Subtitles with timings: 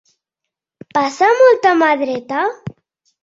[0.97, 2.41] Passa molta mà dreta?